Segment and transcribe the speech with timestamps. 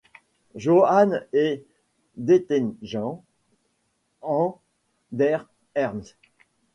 [0.55, 1.63] Johann et
[2.17, 3.21] Dettingen
[4.23, 4.59] an
[5.11, 6.15] der Erms.